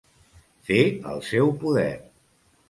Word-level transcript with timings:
Fer 0.69 0.79
el 1.11 1.21
seu 1.27 1.53
poder. 1.65 1.87